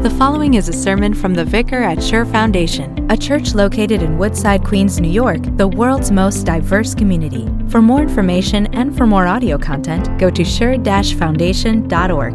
The 0.00 0.08
following 0.08 0.54
is 0.54 0.66
a 0.66 0.72
sermon 0.72 1.12
from 1.12 1.34
the 1.34 1.44
vicar 1.44 1.82
at 1.82 2.02
Sure 2.02 2.24
Foundation, 2.24 3.06
a 3.10 3.16
church 3.18 3.54
located 3.54 4.02
in 4.02 4.16
Woodside, 4.16 4.64
Queens, 4.64 4.98
New 4.98 5.10
York, 5.10 5.42
the 5.58 5.68
world's 5.68 6.10
most 6.10 6.46
diverse 6.46 6.94
community. 6.94 7.46
For 7.68 7.82
more 7.82 8.00
information 8.00 8.66
and 8.74 8.96
for 8.96 9.06
more 9.06 9.26
audio 9.26 9.58
content, 9.58 10.08
go 10.18 10.30
to 10.30 10.42
sure-foundation.org. 10.42 12.34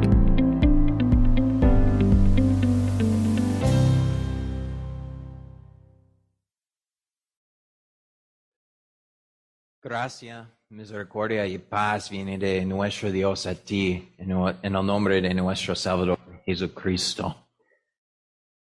Gracia, 9.82 10.48
misericordia 10.70 11.48
y 11.48 11.58
paz 11.58 12.12
viene 12.12 12.38
de 12.38 12.64
nuestro 12.64 13.12
Dios 13.12 13.48
a 13.48 13.56
ti, 13.56 14.08
en 14.20 14.30
el 14.30 14.86
nombre 14.86 15.20
de 15.20 15.34
nuestro 15.34 15.74
Salvador 15.74 16.20
Jesucristo. 16.46 17.45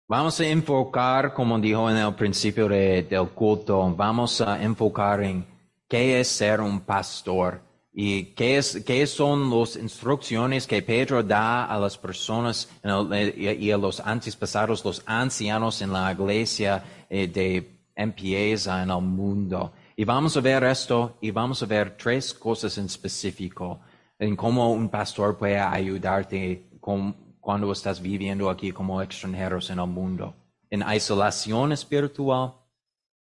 Vamos 0.07 0.39
a 0.39 0.45
enfocar, 0.47 1.33
como 1.33 1.57
dijo 1.59 1.89
en 1.89 1.97
el 1.97 2.13
principio 2.13 2.67
de- 2.67 3.03
del 3.03 3.27
culto, 3.29 3.91
vamos 3.95 4.39
a 4.39 4.61
enfocar 4.61 5.23
en 5.23 5.43
qué 5.89 6.19
es 6.19 6.27
ser 6.27 6.61
un 6.61 6.79
pastor 6.81 7.59
y 7.91 8.25
qué, 8.35 8.57
es, 8.57 8.83
qué 8.85 9.07
son 9.07 9.49
las 9.49 9.75
instrucciones 9.75 10.67
que 10.67 10.81
Pedro 10.83 11.23
da 11.23 11.65
a 11.65 11.79
las 11.79 11.97
personas 11.97 12.69
y 12.83 13.71
a 13.71 13.77
los 13.77 13.99
antepasados, 13.99 14.85
los 14.85 15.01
ancianos 15.07 15.81
en 15.81 15.91
la 15.91 16.11
iglesia 16.11 16.83
eh, 17.09 17.27
de 17.27 17.71
empieza 17.95 18.83
en 18.83 18.91
el 18.91 19.01
mundo. 19.01 19.71
Y 19.95 20.03
vamos 20.03 20.35
a 20.37 20.41
ver 20.41 20.63
esto 20.65 21.17
y 21.21 21.31
vamos 21.31 21.63
a 21.63 21.65
ver 21.65 21.95
tres 21.97 22.31
cosas 22.33 22.77
en 22.77 22.85
específico 22.85 23.79
en 24.19 24.35
cómo 24.35 24.71
un 24.71 24.87
pastor 24.89 25.35
puede 25.37 25.57
ayudarte 25.59 26.67
con- 26.79 27.24
cuando 27.45 27.71
estás 27.71 28.01
viviendo 28.01 28.49
aquí 28.49 28.71
como 28.71 28.99
extranjeros 29.03 29.69
en 29.69 29.77
el 29.79 29.85
mundo. 29.85 30.33
En 30.71 30.83
isolación 30.91 31.71
espiritual, 31.71 32.55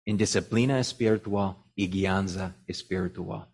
en 0.04 0.16
disciplina 0.16 0.78
espiritual 0.78 1.56
y 1.74 1.88
guianza 1.88 2.54
espiritual. 2.68 3.48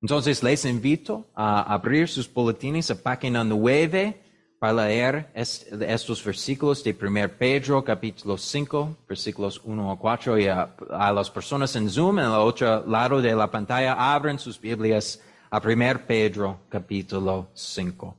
Entonces 0.00 0.40
les 0.44 0.64
invito 0.64 1.26
a 1.34 1.74
abrir 1.74 2.06
sus 2.06 2.32
boletines 2.32 2.88
a 2.92 3.02
página 3.02 3.42
9 3.42 4.22
para 4.60 4.86
leer 4.86 5.32
es- 5.34 5.66
estos 5.72 6.22
versículos 6.24 6.84
de 6.84 6.92
1 6.94 7.28
Pedro 7.36 7.82
capítulo 7.82 8.38
5, 8.38 8.98
versículos 9.08 9.60
1 9.64 9.90
a 9.90 9.98
4 9.98 10.38
y 10.38 10.46
a, 10.46 10.76
a 10.90 11.10
las 11.12 11.28
personas 11.28 11.74
en 11.74 11.90
Zoom 11.90 12.20
en 12.20 12.26
el 12.26 12.30
otro 12.50 12.86
lado 12.86 13.20
de 13.20 13.34
la 13.34 13.50
pantalla 13.50 13.94
abren 14.14 14.38
sus 14.38 14.60
Biblias 14.60 15.20
a 15.50 15.58
1 15.58 16.06
Pedro 16.06 16.60
capítulo 16.68 17.48
5. 17.52 18.14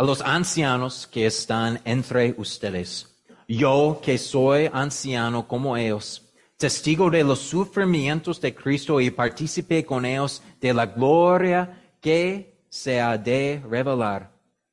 A 0.00 0.04
los 0.04 0.20
ancianos 0.20 1.08
que 1.08 1.26
están 1.26 1.80
entre 1.84 2.32
ustedes, 2.38 3.12
yo 3.48 4.00
que 4.00 4.16
soy 4.16 4.70
anciano 4.72 5.48
como 5.48 5.76
ellos, 5.76 6.22
testigo 6.56 7.10
de 7.10 7.24
los 7.24 7.40
sufrimientos 7.40 8.40
de 8.40 8.54
Cristo 8.54 9.00
y 9.00 9.10
partícipe 9.10 9.84
con 9.84 10.04
ellos 10.04 10.40
de 10.60 10.72
la 10.72 10.86
gloria 10.86 11.96
que 12.00 12.62
se 12.68 13.00
ha 13.00 13.18
de 13.18 13.60
revelar, 13.68 14.30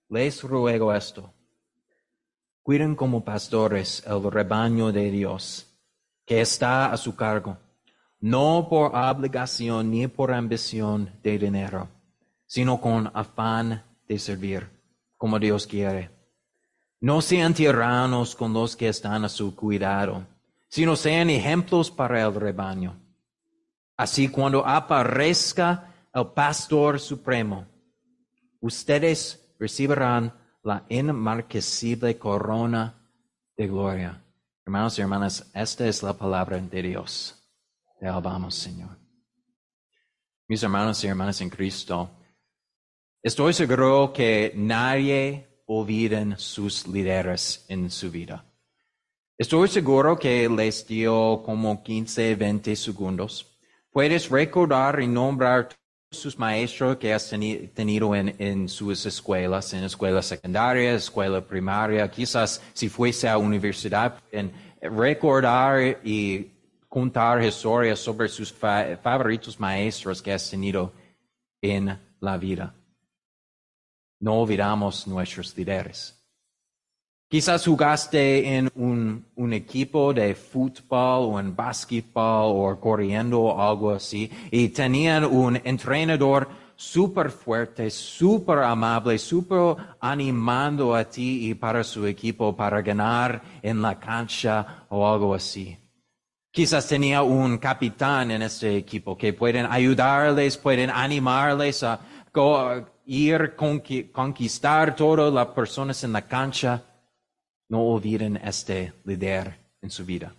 les 0.10 0.44
ruego 0.44 0.94
esto. 0.94 1.34
Cuiden 2.62 2.96
como 2.96 3.26
pastores 3.26 4.04
el 4.06 4.32
rebaño 4.32 4.92
de 4.92 5.10
Dios, 5.10 5.66
que 6.24 6.42
está 6.42 6.92
a 6.92 6.98
su 6.98 7.16
cargo, 7.16 7.58
no 8.20 8.68
por 8.70 8.96
obligación 8.96 9.90
ni 9.90 10.06
por 10.06 10.32
ambición 10.32 11.10
de 11.24 11.40
dinero, 11.40 11.90
sino 12.46 12.80
con 12.80 13.10
afán 13.12 13.84
de 14.08 14.20
servir, 14.20 14.75
como 15.26 15.40
Dios 15.40 15.66
quiere. 15.66 16.12
No 17.02 17.20
sean 17.20 17.56
tiranos 17.56 18.36
con 18.36 18.54
los 18.54 18.76
que 18.76 18.90
están 18.90 19.26
a 19.26 19.28
su 19.28 19.56
cuidado, 19.56 20.24
sino 20.68 20.96
sean 20.96 21.32
ejemplos 21.32 21.90
para 21.90 22.22
el 22.22 22.36
rebaño. 22.36 22.96
Así 23.98 24.28
cuando 24.28 24.64
aparezca 24.64 25.92
el 26.14 26.28
pastor 26.28 27.00
supremo, 27.00 27.66
ustedes 28.60 29.52
recibirán 29.58 30.32
la 30.62 30.86
inmarcesible 30.90 32.20
corona 32.20 32.94
de 33.58 33.66
gloria. 33.66 34.24
Hermanos 34.64 35.00
y 35.00 35.02
hermanas, 35.02 35.50
esta 35.56 35.88
es 35.88 36.04
la 36.04 36.14
palabra 36.14 36.60
de 36.60 36.82
Dios. 36.84 37.36
Te 38.00 38.06
alabamos, 38.06 38.54
Señor. 38.54 38.96
Mis 40.48 40.62
hermanos 40.62 41.04
y 41.04 41.08
hermanas 41.08 41.42
en 41.42 41.50
Cristo, 41.50 42.12
estoy 43.26 43.54
seguro 43.54 44.14
que 44.14 44.52
nadie 44.56 45.48
olviden 45.66 46.38
sus 46.38 46.88
líderes 46.88 47.66
en 47.70 47.90
su 47.90 48.12
vida. 48.12 48.46
Estoy 49.36 49.68
seguro 49.68 50.16
que 50.18 50.48
les 50.48 50.86
dio 50.86 51.42
como 51.44 51.82
15, 51.82 52.36
20 52.36 52.76
segundos. 52.76 53.58
Puedes 53.92 54.30
recordar 54.30 55.02
y 55.02 55.08
nombrar 55.08 55.70
todos 55.70 56.22
sus 56.22 56.38
maestros 56.38 56.98
que 56.98 57.14
has 57.16 57.34
teni- 57.34 57.74
tenido 57.74 58.16
en, 58.16 58.36
en 58.38 58.70
sus 58.70 59.04
escuelas, 59.08 59.74
en 59.74 59.84
escuela 59.84 60.22
secundaria, 60.22 60.94
escuela 60.94 61.42
primaria, 61.42 62.10
quizás 62.12 62.62
si 62.74 62.90
fuese 62.90 63.28
a 63.28 63.40
universidad, 63.40 64.20
en 64.32 64.52
recordar 64.82 66.00
y 66.04 66.52
contar 66.88 67.44
historias 67.44 67.98
sobre 67.98 68.30
sus 68.30 68.54
fa- 68.54 68.96
favoritos 69.02 69.60
maestros 69.60 70.22
que 70.22 70.32
has 70.32 70.48
tenido 70.48 70.94
en 71.60 72.00
la 72.22 72.38
vida. 72.38 72.75
No 74.26 74.42
olvidamos 74.42 75.06
nuestros 75.06 75.56
líderes. 75.56 76.20
Quizás 77.30 77.64
jugaste 77.64 78.56
en 78.56 78.72
un, 78.74 79.54
equipo 79.54 80.16
de 80.16 80.34
fútbol 80.34 81.30
o 81.32 81.40
en 81.40 81.56
básquetbol 81.56 82.74
o 82.74 82.80
corriendo 82.80 83.40
o 83.40 83.62
algo 83.62 83.92
así 83.92 84.32
y 84.50 84.70
tenían 84.70 85.26
un 85.26 85.62
entrenador 85.64 86.48
súper 86.76 87.30
fuerte, 87.30 87.92
súper 87.92 88.64
amable, 88.64 89.20
súper 89.20 89.76
animando 90.00 90.96
a 90.96 91.04
ti 91.04 91.48
y 91.48 91.54
para 91.54 91.84
su 91.84 92.08
equipo 92.08 92.56
para 92.56 92.82
ganar 92.82 93.44
en 93.62 93.80
la 93.80 94.00
cancha 94.00 94.88
o 94.90 95.08
algo 95.08 95.36
así. 95.36 95.78
Quizás 96.50 96.88
tenía 96.88 97.22
un 97.22 97.60
capitán 97.60 98.32
en 98.32 98.42
este 98.42 98.76
equipo 98.76 99.16
que 99.16 99.34
pueden 99.34 99.68
ayudarles, 99.70 100.58
pueden 100.58 100.90
animarles 100.90 101.84
a 101.84 102.00
ir 103.06 103.56
conqui- 103.56 104.12
conquistar 104.12 104.96
todas 104.96 105.34
las 105.34 105.48
personas 105.48 106.04
en 106.04 106.14
la 106.14 106.22
cancha. 106.28 106.84
No 107.70 107.82
olviden 107.82 108.38
este 108.38 108.94
líder 109.06 109.58
en 109.82 109.90
su 109.90 110.06
vida. 110.06 110.34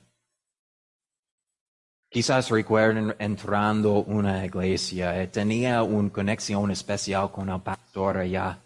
Quizás 2.08 2.50
recuerden 2.50 3.14
entrando 3.18 3.96
a 3.96 4.00
una 4.00 4.46
iglesia, 4.46 5.20
eh, 5.20 5.26
tenía 5.26 5.82
una 5.82 6.10
conexión 6.10 6.70
especial 6.70 7.30
con 7.32 7.48
el 7.48 7.60
pastor 7.60 8.18
allá. 8.18 8.58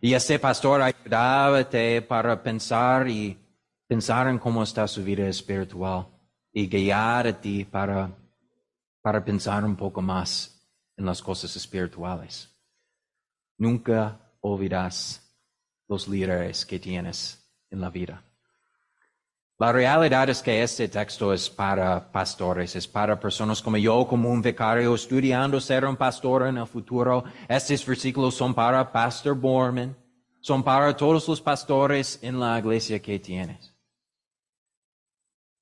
Y 0.00 0.12
este 0.14 0.38
pastor 0.38 0.82
ayudaba 0.82 1.66
para 2.06 2.42
pensar 2.42 3.08
y 3.08 3.38
pensar 3.86 4.28
en 4.28 4.38
cómo 4.38 4.62
está 4.62 4.86
su 4.86 5.02
vida 5.02 5.26
espiritual 5.26 6.06
y 6.52 6.68
guiar 6.68 7.26
a 7.26 7.40
ti 7.40 7.64
para, 7.64 8.10
para 9.00 9.24
pensar 9.24 9.64
un 9.64 9.74
poco 9.74 10.02
más 10.02 10.60
en 10.96 11.06
las 11.06 11.22
cosas 11.22 11.56
espirituales. 11.56 12.51
Nunca 13.62 14.18
olvidas 14.40 15.22
los 15.86 16.08
líderes 16.08 16.66
que 16.66 16.80
tienes 16.80 17.48
en 17.70 17.80
la 17.80 17.90
vida. 17.90 18.24
La 19.56 19.70
realidad 19.70 20.28
es 20.28 20.42
que 20.42 20.64
este 20.64 20.88
texto 20.88 21.32
es 21.32 21.48
para 21.48 22.10
pastores, 22.10 22.74
es 22.74 22.88
para 22.88 23.20
personas 23.20 23.62
como 23.62 23.76
yo, 23.76 24.04
como 24.08 24.30
un 24.30 24.42
vicario 24.42 24.92
estudiando 24.96 25.60
ser 25.60 25.84
un 25.84 25.94
pastor 25.94 26.48
en 26.48 26.56
el 26.56 26.66
futuro. 26.66 27.22
Estos 27.48 27.86
versículos 27.86 28.34
son 28.34 28.52
para 28.52 28.90
Pastor 28.90 29.36
Borman, 29.36 29.96
son 30.40 30.64
para 30.64 30.96
todos 30.96 31.28
los 31.28 31.40
pastores 31.40 32.18
en 32.20 32.40
la 32.40 32.58
iglesia 32.58 33.00
que 33.00 33.20
tienes. 33.20 33.71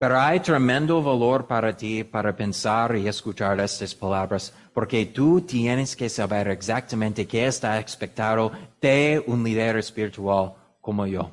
Pero 0.00 0.18
hay 0.18 0.40
tremendo 0.40 1.02
valor 1.02 1.46
para 1.46 1.76
ti 1.76 2.04
para 2.04 2.34
pensar 2.34 2.96
y 2.96 3.06
escuchar 3.06 3.60
estas 3.60 3.94
palabras, 3.94 4.50
porque 4.72 5.04
tú 5.04 5.42
tienes 5.42 5.94
que 5.94 6.08
saber 6.08 6.48
exactamente 6.48 7.26
qué 7.26 7.46
está 7.46 7.78
expectado 7.78 8.50
de 8.80 9.22
un 9.26 9.44
líder 9.44 9.76
espiritual 9.76 10.54
como 10.80 11.06
yo. 11.06 11.30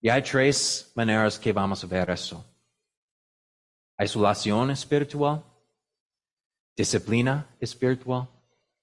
Y 0.00 0.08
hay 0.08 0.22
tres 0.22 0.92
maneras 0.94 1.36
que 1.36 1.52
vamos 1.52 1.82
a 1.82 1.88
ver 1.88 2.10
eso. 2.10 2.44
Isolación 3.98 4.70
espiritual, 4.70 5.42
disciplina 6.76 7.44
espiritual 7.58 8.28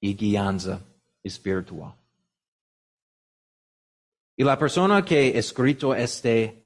y 0.02 0.16
guianza 0.16 0.82
espiritual. 1.24 1.96
Y 4.36 4.44
la 4.44 4.60
persona 4.60 5.06
que 5.06 5.18
ha 5.34 5.40
escrito 5.40 5.96
este, 5.96 6.63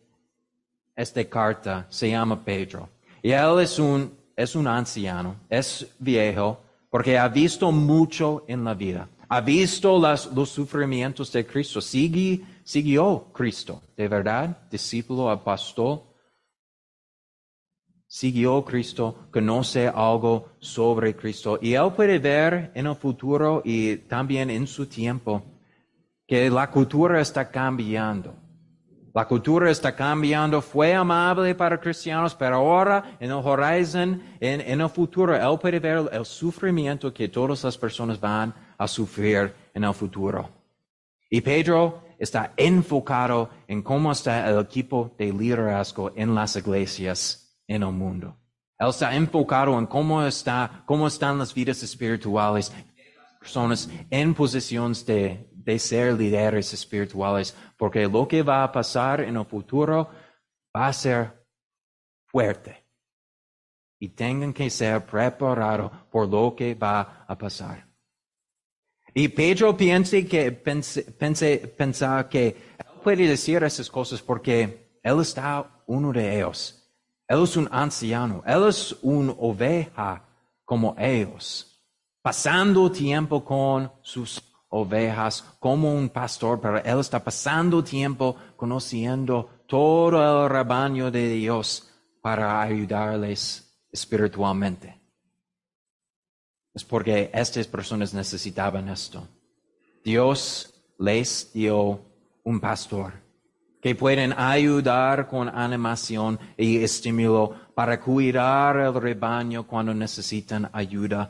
esta 0.98 1.24
carta 1.24 1.86
se 1.90 2.10
llama 2.10 2.44
Pedro. 2.44 2.90
Y 3.22 3.32
él 3.32 3.60
es 3.62 3.78
un, 3.78 4.12
es 4.36 4.56
un 4.56 4.68
anciano, 4.68 5.36
es 5.48 5.88
viejo, 6.00 6.60
porque 6.90 7.18
ha 7.18 7.28
visto 7.28 7.72
mucho 7.72 8.44
en 8.48 8.64
la 8.64 8.74
vida. 8.74 9.08
¿Ha 9.30 9.42
visto 9.42 10.00
las, 10.00 10.26
los 10.34 10.50
sufrimientos 10.50 11.32
de 11.32 11.46
Cristo? 11.46 11.82
Sigue, 11.82 12.42
siguió 12.64 13.28
Cristo, 13.32 13.82
de 13.96 14.08
verdad, 14.08 14.58
discípulo 14.72 15.30
apóstol. 15.30 16.02
Siguió 18.10 18.64
Cristo, 18.64 19.28
conoce 19.32 19.88
algo 19.90 20.54
sobre 20.60 21.14
Cristo 21.14 21.60
y 21.62 21.74
él 21.74 21.92
puede 21.94 22.20
ver 22.20 22.72
en 22.74 22.88
el 22.88 22.96
futuro 22.96 23.62
y 23.66 23.98
también 23.98 24.50
en 24.50 24.66
su 24.66 24.86
tiempo 24.88 25.44
que 26.26 26.50
la 26.50 26.72
cultura 26.72 27.20
está 27.20 27.52
cambiando. 27.52 28.47
La 29.18 29.28
cultura 29.28 29.72
está 29.72 29.96
cambiando, 29.96 30.62
fue 30.62 30.94
amable 30.94 31.56
para 31.56 31.80
cristianos, 31.80 32.36
pero 32.36 32.58
ahora 32.58 33.18
en 33.19 33.31
el 33.31 33.44
horizon, 33.44 34.22
en, 34.40 34.80
el 34.80 34.90
futuro, 34.90 35.36
él 35.36 35.60
puede 35.60 35.80
ver 35.80 36.08
el 36.12 36.24
sufrimiento 36.24 37.12
que 37.12 37.28
todas 37.28 37.64
las 37.64 37.75
personas 37.75 38.19
van 38.19 38.54
a 38.78 38.88
sufrir 38.88 39.52
en 39.74 39.86
el 39.86 39.94
futuro. 39.96 40.48
Y 41.31 41.42
Pedro 41.42 42.04
está 42.19 42.54
enfocado 42.56 43.50
en 43.68 43.81
cómo 43.81 44.12
está 44.12 44.48
el 44.52 44.60
equipo 44.60 45.12
de 45.18 45.34
liderazgo 45.34 46.12
en 46.16 46.36
las 46.36 46.56
iglesias 46.56 47.60
en 47.68 47.81
el 47.81 47.94
mundo. 47.94 48.38
Él 48.78 48.90
está 48.90 49.16
enfocado 49.16 49.80
en 49.80 49.88
cómo 49.88 50.24
está, 50.28 50.84
cómo 50.86 51.08
están 51.08 51.40
las 51.40 51.56
vidas 51.56 51.81
espirituales, 51.81 52.72
personas 53.40 53.90
en 54.12 54.36
posiciones 54.36 55.04
de, 55.08 55.50
de 55.68 55.78
ser 55.78 56.14
líderes 56.14 56.72
espirituales, 56.72 57.54
porque 57.75 58.08
lo 58.08 58.25
que 58.25 58.42
va 58.42 58.64
a 58.64 58.72
pasar 58.72 59.19
en 59.19 59.36
el 59.36 59.46
futuro 59.46 60.10
va 60.74 60.88
a 60.88 60.94
ser 60.94 61.46
fuerte. 62.25 62.86
Y 64.00 64.08
tengan 64.08 64.54
que 64.54 64.69
ser 64.69 65.06
preparados 65.06 65.92
por 66.10 66.30
lo 66.30 66.56
que 66.56 66.74
va 66.74 67.25
a 67.28 67.38
pasar. 67.38 67.86
Y 69.14 69.28
Pedro 69.28 69.75
piensa 69.75 70.16
que, 70.22 70.54
pensa 70.54 72.30
que 72.30 72.48
él 72.48 73.02
puede 73.04 73.28
decir 73.28 73.62
esas 73.62 73.90
cosas 73.90 74.22
porque 74.22 75.00
él 75.04 75.20
está 75.20 75.84
uno 75.86 76.13
de 76.13 76.38
ellos. 76.38 76.81
Él 77.28 77.44
es 77.44 77.58
un 77.58 77.68
anciano, 77.70 78.42
él 78.46 78.70
es 78.70 78.96
una 79.02 79.34
oveja 79.34 80.24
como 80.63 80.96
ellos, 80.98 81.84
pasando 82.22 82.90
tiempo 82.90 83.44
con 83.44 83.92
sus 84.02 84.47
ovejas 84.69 85.42
como 85.60 85.94
un 85.94 86.10
pastor, 86.10 86.60
pero 86.60 86.78
él 86.84 87.00
está 87.00 87.24
pasando 87.24 87.84
tiempo 87.84 88.36
conociendo 88.56 89.64
todo 89.68 90.46
el 90.46 90.50
rebaño 90.50 91.12
de 91.12 91.30
Dios 91.30 91.90
para 92.22 92.62
ayudarles 92.62 93.80
espiritualmente. 93.92 95.00
Es 96.74 96.84
porque 96.84 97.31
estas 97.34 97.68
personas 97.68 98.14
necesitaban 98.14 98.90
esto. 98.90 99.28
Dios 100.04 100.74
les 101.00 101.52
dio 101.54 102.02
un 102.44 102.60
pastor 102.60 103.13
que 103.81 103.96
pueden 103.96 104.34
ayudar 104.34 105.28
con 105.28 105.50
animación 105.50 106.40
y 106.58 106.78
estímulo 106.84 107.56
para 107.74 108.00
cuidar 108.00 108.78
el 108.78 108.94
rebaño 108.94 109.66
cuando 109.66 109.94
necesitan 109.94 110.70
ayuda, 110.74 111.30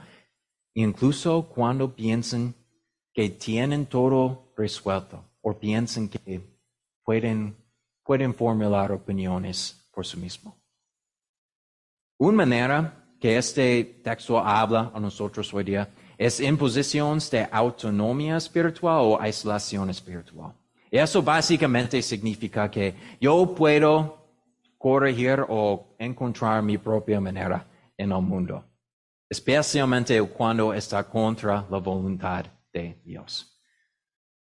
incluso 0.73 1.47
cuando 1.47 1.93
piensan 1.93 2.55
que 3.17 3.31
tienen 3.31 3.87
todo 3.87 4.53
resuelto 4.55 5.23
o 5.41 5.51
piensan 5.57 6.07
que 6.07 6.39
pueden, 7.03 7.57
pueden 8.03 8.31
formular 8.31 8.91
opiniones 8.91 9.89
por 9.91 10.05
sí 10.05 10.17
mismo. 10.17 10.55
Una 12.19 12.37
manera 12.37 13.07
que 13.19 13.35
este 13.35 14.01
texto 14.03 14.37
habla 14.37 14.91
a 14.93 14.99
nosotros 14.99 15.51
hoy 15.51 15.63
día 15.63 15.89
es 16.15 16.39
imposiciones 16.39 17.31
de 17.31 17.47
autonomía 17.51 18.37
espiritual 18.37 18.99
o 19.01 19.19
aislación 19.19 19.89
espiritual. 19.89 20.53
Eso 20.91 21.23
básicamente 21.23 21.99
significa 22.03 22.69
que 22.69 22.93
yo 23.19 23.55
puedo 23.55 24.15
corregir 24.77 25.43
o 25.49 25.95
encontrar 25.97 26.61
mi 26.61 26.77
propia 26.77 27.19
manera 27.19 27.65
en 27.97 28.11
el 28.11 28.21
mundo, 28.21 28.63
especialmente 29.27 30.21
cuando 30.21 30.71
está 30.71 31.03
contra 31.03 31.65
la 31.67 31.79
voluntad 31.79 32.45
Dios. 33.03 33.59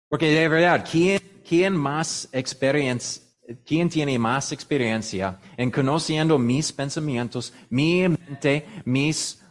Porque 0.09 0.31
de 0.31 0.47
verdad, 0.47 0.85
¿quién, 0.89 1.21
quién 1.47 1.75
más 1.75 2.29
experiencia 2.33 3.31
¿Quién 3.65 3.89
tiene 3.89 4.17
más 4.17 4.51
experiencia 4.51 5.39
en 5.57 5.71
conociendo 5.71 6.37
mis 6.37 6.71
pensamientos, 6.71 7.53
mi 7.69 8.07
mente, 8.07 8.65
mis, 8.85 9.43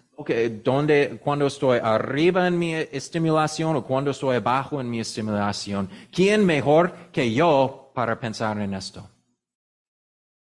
donde, 0.64 1.18
cuando 1.22 1.46
estoy 1.46 1.78
arriba 1.82 2.46
en 2.46 2.58
mi 2.58 2.74
estimulación 2.74 3.76
o 3.76 3.84
cuando 3.84 4.10
estoy 4.10 4.36
abajo 4.36 4.80
en 4.80 4.88
mi 4.88 5.00
estimulación? 5.00 5.88
¿Quién 6.10 6.44
mejor 6.46 7.10
que 7.12 7.32
yo 7.32 7.90
para 7.94 8.18
pensar 8.18 8.58
en 8.60 8.74
esto? 8.74 9.08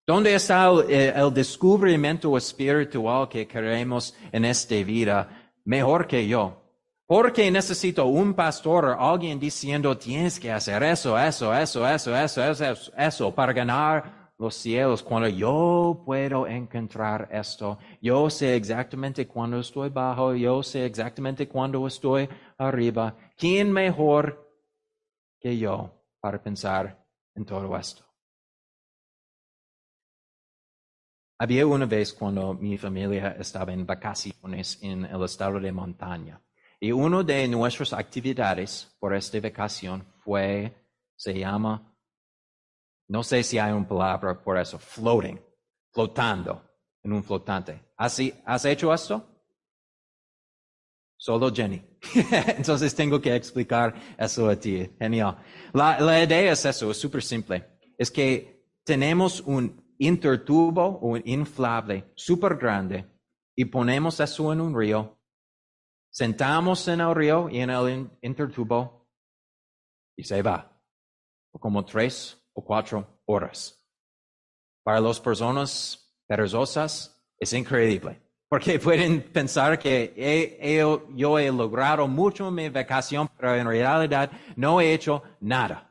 ¿Dónde 0.06 0.33
está 0.36 0.69
el, 0.69 0.89
el 0.89 1.33
descubrimiento 1.33 2.36
espiritual 2.38 3.29
que 3.29 3.47
queremos 3.47 4.15
en 4.31 4.45
esta 4.45 4.75
vida 4.83 5.51
mejor 5.65 6.07
que 6.07 6.27
yo? 6.27 6.62
Porque 7.05 7.51
necesito 7.51 8.05
un 8.05 8.33
pastor 8.33 8.95
alguien 8.97 9.39
diciendo 9.39 9.97
tienes 9.97 10.39
que 10.39 10.51
hacer 10.51 10.81
eso, 10.83 11.19
eso, 11.19 11.53
eso, 11.53 11.88
eso, 11.88 12.15
eso, 12.15 12.44
eso, 12.44 12.91
eso, 12.97 13.35
para 13.35 13.51
ganar 13.51 14.31
los 14.38 14.55
cielos. 14.55 15.03
Cuando 15.03 15.27
yo 15.27 16.01
puedo 16.05 16.47
encontrar 16.47 17.27
esto, 17.31 17.77
yo 18.01 18.29
sé 18.29 18.55
exactamente 18.55 19.27
cuando 19.27 19.59
estoy 19.59 19.89
bajo, 19.89 20.33
yo 20.33 20.63
sé 20.63 20.85
exactamente 20.85 21.47
cuando 21.47 21.85
estoy 21.85 22.29
arriba. 22.57 23.15
¿Quién 23.38 23.71
mejor 23.71 24.50
que 25.39 25.57
yo 25.57 25.91
para 26.21 26.41
pensar 26.41 27.05
en 27.35 27.45
todo 27.45 27.75
esto? 27.77 28.05
Había 31.38 31.67
una 31.67 31.85
vez 31.85 32.13
cuando 32.13 32.53
mi 32.53 32.77
familia 32.77 33.35
estaba 33.38 33.73
en 33.73 33.85
vacaciones 33.85 34.81
en 34.81 35.03
el 35.03 35.23
estado 35.23 35.59
de 35.59 35.71
montaña. 35.73 36.41
Y 36.83 36.91
una 36.91 37.24
de 37.24 37.47
nuestras 37.47 37.94
actividades 37.94 38.94
por 39.00 39.15
esta 39.15 39.39
vacación 39.39 40.06
fue, 40.19 40.69
se 41.15 41.33
llama, 41.33 41.95
no 43.07 43.24
sé 43.24 43.41
si 43.41 43.57
hay 43.57 43.71
una 43.71 43.88
palabra 43.88 44.44
por 44.44 44.57
eso, 44.57 44.77
floating, 44.77 45.39
flotando 45.94 46.62
en 47.01 47.13
un 47.13 47.24
flotante. 47.24 47.81
¿Has, 47.95 48.19
¿has 48.44 48.65
hecho 48.65 48.94
esto? 48.94 49.25
Solo 51.15 51.53
Jenny. 51.53 51.81
Entonces 52.57 52.94
tengo 52.94 53.21
que 53.21 53.33
explicar 53.33 53.95
eso 54.18 54.50
a 54.50 54.57
ti. 54.57 54.86
Genial. 55.00 55.38
La, 55.71 56.01
la 56.01 56.21
idea 56.21 56.51
es 56.51 56.65
eso, 56.65 56.91
es 56.91 56.97
súper 56.97 57.24
simple. 57.24 57.65
Es 57.98 58.12
que 58.12 58.67
tenemos 58.84 59.39
un 59.39 59.81
intertubo 60.00 61.00
o 61.00 61.12
un 61.12 61.22
inflable 61.24 62.12
súper 62.13 62.58
grande 62.58 63.05
y 63.55 63.63
ponemos 63.63 64.19
eso 64.19 64.51
en 64.51 64.60
un 64.60 64.77
río 64.77 65.12
sentamos 66.13 66.88
en 66.88 67.01
el 67.01 67.13
río 67.15 67.50
y 67.50 67.60
en 67.60 67.72
el 67.72 68.10
intertubo 68.22 69.10
y 70.15 70.24
se 70.24 70.41
va. 70.41 70.70
Como 71.60 71.84
tres 71.84 72.38
o 72.53 72.63
cuatro 72.63 73.22
horas. 73.25 73.79
Para 74.84 75.00
las 75.00 75.20
personas 75.20 76.15
perezosas 76.27 77.20
es 77.39 77.53
increíble. 77.53 78.22
Porque 78.48 78.79
pueden 78.84 79.22
pensar 79.22 79.79
que 79.79 80.13
yo 81.15 81.39
he 81.39 81.51
logrado 81.51 82.08
mucho 82.08 82.48
en 82.48 82.55
mi 82.55 82.70
vacación, 82.70 83.29
pero 83.38 83.55
en 83.55 83.67
realidad 83.67 84.32
no 84.55 84.79
he 84.79 84.93
hecho 84.93 85.24
nada. 85.39 85.89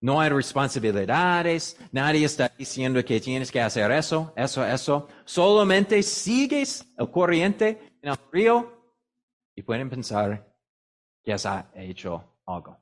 No 0.00 0.20
hay 0.20 0.30
responsabilidades, 0.30 1.78
nadie 1.92 2.24
está 2.24 2.52
diciendo 2.58 3.04
que 3.04 3.20
tienes 3.20 3.52
que 3.52 3.60
hacer 3.60 3.92
eso, 3.92 4.32
eso, 4.34 4.66
eso. 4.66 5.08
Solamente 5.24 6.02
sigues 6.02 6.84
el 6.98 7.08
corriente 7.08 7.92
en 8.02 8.10
el 8.10 8.16
río 8.32 8.81
y 9.54 9.62
pueden 9.62 9.90
pensar 9.90 10.52
que 11.22 11.32
has 11.32 11.46
hecho 11.74 12.38
algo. 12.46 12.78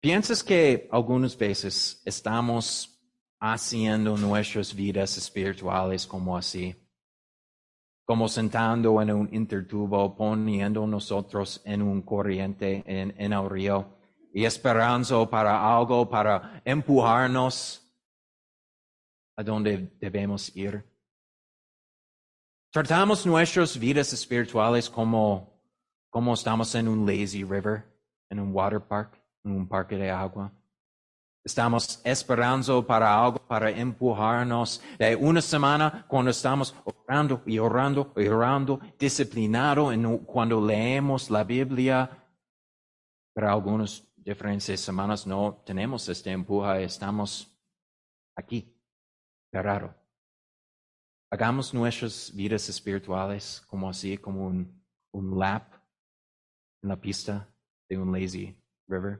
¿Piensas 0.00 0.42
que 0.42 0.88
algunas 0.90 1.36
veces 1.38 2.02
estamos 2.04 3.00
haciendo 3.38 4.16
nuestras 4.16 4.74
vidas 4.74 5.16
espirituales 5.16 6.06
como 6.06 6.36
así? 6.36 6.74
Como 8.04 8.28
sentando 8.28 9.00
en 9.00 9.12
un 9.12 9.28
intertubo, 9.32 10.16
poniendo 10.16 10.86
nosotros 10.86 11.62
en 11.64 11.82
un 11.82 12.02
corriente 12.02 12.82
en, 12.84 13.14
en 13.16 13.32
el 13.32 13.48
río 13.48 13.96
y 14.34 14.44
esperando 14.44 15.30
para 15.30 15.76
algo, 15.76 16.08
para 16.08 16.60
empujarnos 16.64 17.82
a 19.36 19.42
donde 19.42 19.96
debemos 20.00 20.54
ir. 20.56 20.91
Tratamos 22.72 23.26
nuestras 23.26 23.78
vidas 23.78 24.14
espirituales 24.14 24.88
como, 24.88 25.60
como 26.08 26.32
estamos 26.32 26.74
en 26.74 26.88
un 26.88 27.04
lazy 27.04 27.44
river, 27.44 27.84
en 28.30 28.40
un 28.40 28.50
water 28.50 28.80
park, 28.80 29.22
en 29.44 29.52
un 29.52 29.68
parque 29.68 29.94
de 29.96 30.10
agua. 30.10 30.50
Estamos 31.44 32.00
esperando 32.02 32.86
para 32.86 33.14
algo, 33.14 33.46
para 33.46 33.70
empujarnos 33.70 34.82
de 34.98 35.14
una 35.14 35.42
semana 35.42 36.06
cuando 36.08 36.30
estamos 36.30 36.74
orando 36.82 37.42
y 37.44 37.58
orando 37.58 38.10
y 38.16 38.26
orando, 38.26 38.80
disciplinado 38.98 39.92
en, 39.92 40.18
cuando 40.20 40.58
leemos 40.58 41.28
la 41.28 41.44
Biblia. 41.44 42.08
Pero 43.34 43.50
algunas 43.50 44.02
diferentes 44.16 44.80
semanas 44.80 45.26
no 45.26 45.62
tenemos 45.66 46.08
este 46.08 46.30
empuje, 46.30 46.84
estamos 46.84 47.54
aquí, 48.34 48.74
cerrado. 49.50 50.01
Hagamos 51.32 51.72
nuestras 51.72 52.30
vidas 52.34 52.68
espirituales 52.68 53.62
como 53.66 53.88
así, 53.88 54.18
como 54.18 54.48
un, 54.48 54.84
un 55.12 55.38
lap 55.38 55.72
en 56.82 56.90
la 56.90 57.00
pista 57.00 57.48
de 57.88 57.96
un 57.96 58.12
lazy 58.12 58.54
river. 58.86 59.18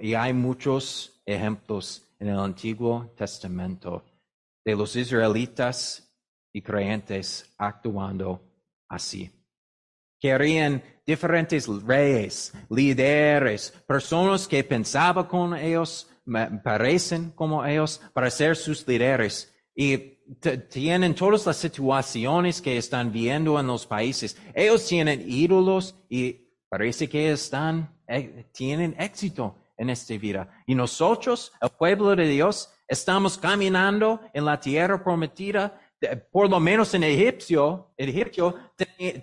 Y 0.00 0.14
hay 0.14 0.32
muchos 0.32 1.22
ejemplos 1.24 2.04
en 2.18 2.30
el 2.30 2.40
Antiguo 2.40 3.14
Testamento 3.16 4.04
de 4.64 4.74
los 4.74 4.96
israelitas 4.96 6.12
y 6.52 6.62
creyentes 6.62 7.54
actuando 7.56 8.42
así. 8.88 9.30
Querían 10.18 10.82
diferentes 11.06 11.68
reyes, 11.68 12.52
líderes, 12.70 13.70
personas 13.86 14.48
que 14.48 14.64
pensaban 14.64 15.26
con 15.26 15.56
ellos, 15.56 16.10
parecen 16.62 17.30
como 17.30 17.64
ellos, 17.64 18.00
para 18.12 18.30
ser 18.30 18.56
sus 18.56 18.86
líderes. 18.86 19.54
Y 19.74 20.16
tienen 20.70 21.14
todas 21.14 21.46
las 21.46 21.56
situaciones 21.56 22.60
que 22.60 22.76
están 22.76 23.12
viendo 23.12 23.58
en 23.60 23.66
los 23.66 23.86
países. 23.86 24.36
Ellos 24.54 24.86
tienen 24.86 25.24
ídolos 25.26 25.94
y 26.08 26.48
parece 26.68 27.08
que 27.08 27.30
están 27.30 27.96
eh, 28.08 28.46
tienen 28.52 28.94
éxito 28.98 29.56
en 29.76 29.90
esta 29.90 30.16
vida. 30.16 30.48
Y 30.66 30.74
nosotros, 30.74 31.52
el 31.60 31.70
pueblo 31.70 32.14
de 32.14 32.28
Dios, 32.28 32.72
estamos 32.86 33.36
caminando 33.36 34.20
en 34.32 34.44
la 34.44 34.58
tierra 34.58 35.02
prometida. 35.02 35.80
Por 36.30 36.48
lo 36.48 36.60
menos 36.60 36.94
en 36.94 37.02
Egipcio, 37.02 37.92
Egipcio 37.96 38.54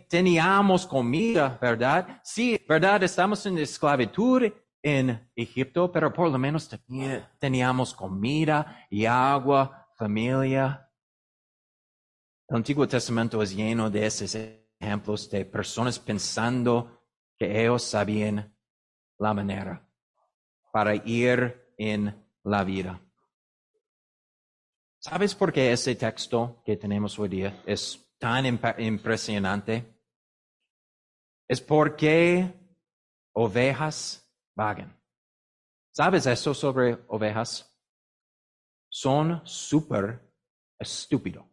teníamos 0.09 0.85
comida, 0.85 1.57
¿verdad? 1.61 2.19
Sí, 2.23 2.59
¿verdad? 2.67 3.03
Estamos 3.03 3.45
en 3.45 3.57
esclavitud 3.59 4.51
en 4.83 5.31
Egipto, 5.33 5.91
pero 5.91 6.11
por 6.11 6.29
lo 6.29 6.37
menos 6.37 6.69
teníamos 7.39 7.95
comida 7.95 8.85
y 8.89 9.05
agua, 9.05 9.89
familia. 9.95 10.91
El 12.49 12.57
Antiguo 12.57 12.85
Testamento 12.85 13.41
es 13.41 13.55
lleno 13.55 13.89
de 13.89 14.05
esos 14.05 14.35
ejemplos 14.35 15.29
de 15.29 15.45
personas 15.45 15.97
pensando 15.97 17.01
que 17.37 17.61
ellos 17.61 17.81
sabían 17.81 18.53
la 19.17 19.33
manera 19.33 19.89
para 20.73 20.95
ir 20.95 21.73
en 21.77 22.13
la 22.43 22.63
vida. 22.65 22.99
¿Sabes 24.99 25.33
por 25.33 25.53
qué 25.53 25.71
ese 25.71 25.95
texto 25.95 26.61
que 26.65 26.75
tenemos 26.75 27.17
hoy 27.17 27.29
día 27.29 27.63
es 27.65 28.13
tan 28.17 28.45
impresionante? 28.45 29.85
Es 31.47 31.61
porque 31.61 32.53
ovejas 33.33 34.22
vagan. 34.55 34.97
¿Sabes 35.91 36.25
eso 36.25 36.53
sobre 36.53 36.97
ovejas? 37.07 37.71
Son 38.89 39.41
súper 39.45 40.19
estúpidos. 40.79 41.45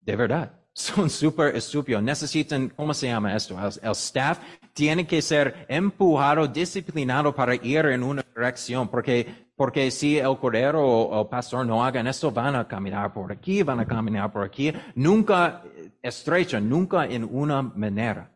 De 0.00 0.14
verdad 0.14 0.66
son 0.72 1.08
súper 1.08 1.56
estúpidos. 1.56 2.02
Necesitan, 2.02 2.68
¿cómo 2.68 2.92
se 2.92 3.08
llama 3.08 3.34
esto? 3.34 3.58
El, 3.82 3.92
staff 3.92 4.38
tiene 4.74 5.06
que 5.06 5.22
ser 5.22 5.64
empujado, 5.68 6.46
disciplinado 6.46 7.34
para 7.34 7.54
ir 7.54 7.86
en 7.86 8.02
una 8.02 8.22
dirección, 8.34 8.88
porque, 8.88 9.48
porque 9.56 9.90
si 9.90 10.18
el 10.18 10.36
cordero 10.36 10.86
o 10.86 11.22
el 11.22 11.28
pastor 11.28 11.64
no 11.64 11.82
hagan 11.82 12.06
esto, 12.06 12.30
van 12.30 12.56
a 12.56 12.68
caminar 12.68 13.12
por 13.14 13.32
aquí, 13.32 13.62
van 13.62 13.80
a 13.80 13.86
caminar 13.86 14.30
por 14.30 14.44
aquí, 14.44 14.70
nunca 14.94 15.62
estrecho, 16.02 16.60
nunca 16.60 17.06
en 17.06 17.24
una 17.24 17.62
manera. 17.62 18.30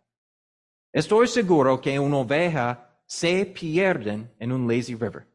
Estoy 0.93 1.29
seguro 1.29 1.79
que 1.79 1.99
una 1.99 2.17
oveja 2.17 2.90
se 3.11 3.45
pierden 3.45 4.33
en 4.39 4.53
un 4.53 4.69
lazy 4.69 4.95
river 4.95 5.27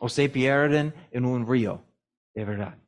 o 0.00 0.08
se 0.08 0.26
pierden 0.30 0.94
en 1.10 1.26
un 1.26 1.46
río, 1.46 1.84
de 2.34 2.46
verdad. 2.46 2.78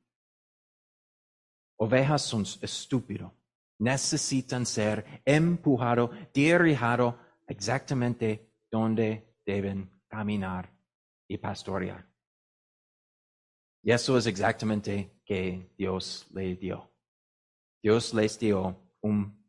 Ovejas 1.77 2.23
son 2.23 2.43
estúpidos. 2.63 3.31
Necesitan 3.79 4.65
ser 4.65 5.23
empujados, 5.25 6.11
dirigidos 6.33 7.15
exactamente 7.47 8.51
donde 8.71 9.35
deben 9.45 9.91
caminar 10.09 10.71
y 11.29 11.37
pastorear. 11.37 12.07
Y 13.83 13.93
eso 13.93 14.17
es 14.17 14.27
exactamente 14.27 15.21
que 15.27 15.75
Dios 15.77 16.27
le 16.33 16.57
dio. 16.57 16.91
Dios 17.83 18.15
les 18.15 18.39
dio 18.39 18.77
un 19.03 19.47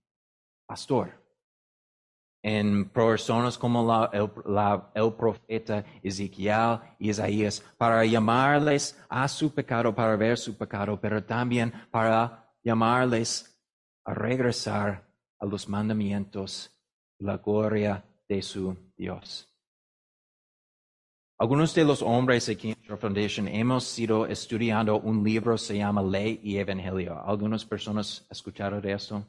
pastor. 0.65 1.20
En 2.43 2.89
personas 2.89 3.57
como 3.57 4.09
el, 4.11 5.13
profeta 5.13 5.85
Ezequiel 6.01 6.79
y 6.97 7.09
Isaías, 7.09 7.63
para 7.77 8.03
llamarles 8.03 8.99
a 9.09 9.27
su 9.27 9.53
pecado, 9.53 9.93
para 9.93 10.15
ver 10.15 10.37
su 10.37 10.57
pecado, 10.57 10.99
pero 10.99 11.23
también 11.23 11.71
para 11.91 12.51
llamarles 12.63 13.59
a 14.05 14.13
regresar 14.13 15.07
a 15.39 15.45
los 15.45 15.69
mandamientos 15.69 16.71
la 17.19 17.37
gloria 17.37 18.03
de 18.27 18.41
su 18.41 18.75
Dios. 18.97 19.47
Algunos 21.41 21.73
de 21.73 21.83
los 21.83 22.03
hombres 22.03 22.47
aquí 22.49 22.75
en 22.87 22.97
Foundation 22.99 23.47
hemos 23.47 23.85
sido 23.85 24.27
estudiando 24.27 24.99
un 24.99 25.23
libro 25.23 25.57
se 25.57 25.77
llama 25.77 26.03
Ley 26.03 26.39
y 26.43 26.57
Evangelio. 26.57 27.19
¿Algunas 27.25 27.65
personas 27.65 28.27
escucharon 28.29 28.79
de 28.79 28.93
esto? 28.93 29.25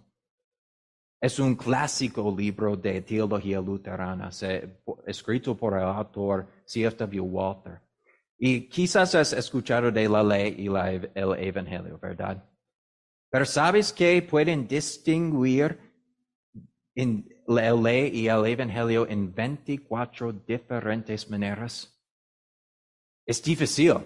Es 1.23 1.39
un 1.39 1.55
clásico 1.55 2.35
libro 2.37 2.77
de 2.77 3.01
teología 3.01 3.61
luterana, 3.61 4.31
escrito 5.07 5.57
por 5.57 5.75
el 5.75 5.85
autor 5.85 6.49
C.F.W. 6.65 7.21
Walter. 7.21 7.81
Y 8.37 8.69
quizás 8.69 9.15
has 9.15 9.33
escuchado 9.33 9.93
de 9.93 10.09
la 10.09 10.21
ley 10.21 10.57
y 10.59 10.67
el 10.67 11.39
evangelio, 11.39 11.97
¿verdad? 11.97 12.45
Pero 13.31 13.45
¿sabes 13.45 13.93
que 13.93 14.21
pueden 14.21 14.67
distinguir 14.67 15.79
en 16.97 17.29
la 17.47 17.71
ley 17.71 18.11
y 18.13 18.27
el 18.27 18.45
evangelio 18.45 19.07
en 19.09 19.33
24 19.33 20.33
diferentes 20.33 21.31
maneras? 21.31 21.97
Es 23.25 23.41
difícil. 23.41 23.99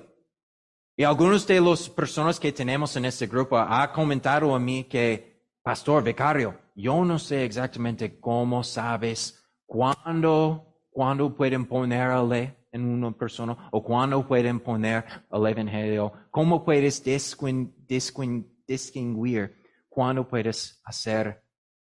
Y 0.94 1.02
algunos 1.02 1.46
de 1.46 1.62
las 1.62 1.88
personas 1.88 2.38
que 2.38 2.52
tenemos 2.52 2.94
en 2.94 3.06
este 3.06 3.26
grupo 3.26 3.56
ha 3.56 3.90
comentado 3.90 4.54
a 4.54 4.58
mí 4.58 4.84
que 4.84 5.46
pastor, 5.62 6.04
vicario, 6.04 6.65
yo 6.76 7.04
no 7.04 7.18
sé 7.18 7.44
exactamente 7.44 8.20
cómo 8.20 8.62
sabes 8.62 9.42
cuándo, 9.64 10.84
cuándo 10.90 11.34
pueden 11.34 11.66
poner 11.66 12.10
a 12.10 12.22
ley 12.22 12.54
en 12.70 12.84
una 12.84 13.12
persona 13.12 13.70
o 13.72 13.82
cuándo 13.82 14.26
pueden 14.28 14.60
poner 14.60 15.06
el 15.32 15.46
evangelio. 15.46 16.12
¿Cómo 16.30 16.62
puedes 16.62 17.02
distinguir 18.66 19.56
cuándo 19.88 20.28
puedes 20.28 20.82
hacer 20.84 21.42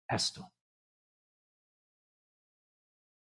esto? 0.07 0.49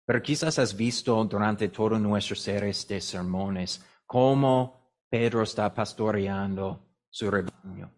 Pero 0.05 0.21
quizás 0.21 0.59
has 0.59 0.77
visto 0.77 1.25
durante 1.25 1.69
todas 1.69 1.99
nuestras 1.99 2.39
series 2.39 2.87
de 2.87 3.01
sermones 3.01 3.83
cómo 4.05 4.93
Pedro 5.09 5.41
está 5.41 5.73
pastoreando 5.73 6.87
su 7.09 7.31
rebaño. 7.31 7.91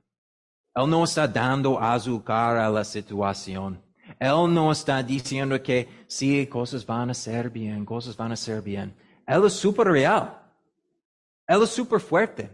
Él 0.76 0.90
no 0.90 1.04
está 1.04 1.28
dando 1.28 1.80
azúcar 1.80 2.58
a 2.58 2.70
la 2.70 2.84
situación. 2.84 3.82
Él 4.20 4.54
no 4.54 4.72
está 4.72 5.04
diciendo 5.04 5.62
que 5.62 6.06
sí, 6.08 6.48
cosas 6.48 6.86
van 6.86 7.10
a 7.10 7.14
ser 7.14 7.50
bien, 7.50 7.86
cosas 7.86 8.16
van 8.16 8.32
a 8.32 8.36
ser 8.36 8.62
bien. 8.62 8.96
Él 9.26 9.46
es 9.46 9.54
súper 9.54 9.88
real. 9.88 10.42
Él 11.48 11.64
es 11.64 11.70
súper 11.70 12.00
fuerte. 12.00 12.50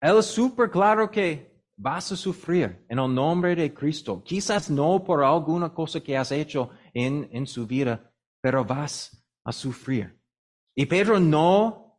Él 0.00 0.18
es 0.18 0.26
súper 0.26 0.70
claro 0.70 1.10
que 1.10 1.52
vas 1.76 2.12
a 2.12 2.16
sufrir 2.16 2.84
en 2.88 2.98
el 2.98 3.14
nombre 3.14 3.54
de 3.54 3.72
Cristo. 3.72 4.22
Quizás 4.22 4.70
no 4.70 5.02
por 5.02 5.22
alguna 5.22 5.72
cosa 5.72 6.00
que 6.00 6.16
has 6.16 6.32
hecho 6.32 6.70
en, 6.92 7.28
en 7.32 7.46
su 7.46 7.66
vida, 7.66 8.12
pero 8.40 8.64
vas 8.64 9.24
a 9.44 9.52
sufrir. 9.52 10.18
Y 10.74 10.86
Pedro 10.86 11.20
no 11.20 11.98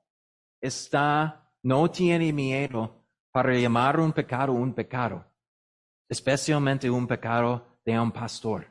está, 0.61 1.49
no 1.61 1.89
tiene 1.89 2.31
miedo 2.33 3.02
para 3.33 3.55
llamar 3.55 3.99
un 3.99 4.13
pecado 4.13 4.53
un 4.53 4.73
pecado, 4.73 5.25
especialmente 6.07 6.87
un 6.89 7.07
pecado 7.07 7.79
de 7.83 7.99
un 7.99 8.11
pastor. 8.11 8.67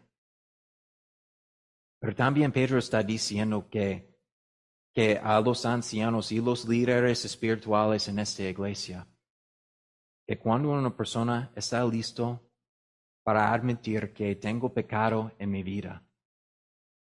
Pero 2.00 2.14
también 2.14 2.52
Pedro 2.52 2.78
está 2.78 3.02
diciendo 3.02 3.68
que, 3.68 4.16
que 4.94 5.18
a 5.18 5.40
los 5.40 5.66
ancianos 5.66 6.30
y 6.30 6.40
los 6.40 6.64
líderes 6.64 7.24
espirituales 7.24 8.06
en 8.06 8.20
esta 8.20 8.44
iglesia, 8.44 9.06
que 10.26 10.38
cuando 10.38 10.70
una 10.70 10.96
persona 10.96 11.52
está 11.56 11.84
listo 11.84 12.40
para 13.24 13.52
admitir 13.52 14.12
que 14.12 14.36
tengo 14.36 14.72
pecado 14.72 15.32
en 15.40 15.50
mi 15.50 15.64
vida, 15.64 16.06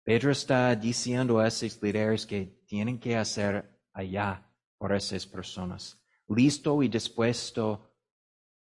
Pedro 0.05 0.31
está 0.31 0.73
diciendo 0.75 1.39
a 1.39 1.47
esos 1.47 1.81
líderes 1.81 2.25
que 2.25 2.63
tienen 2.65 2.99
que 2.99 3.17
hacer 3.17 3.81
allá 3.93 4.49
por 4.77 4.93
esas 4.93 5.25
personas, 5.27 6.01
listo 6.35 6.81
y 6.83 6.87
dispuesto 6.87 7.93